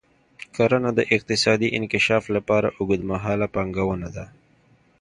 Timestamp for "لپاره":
2.35-2.67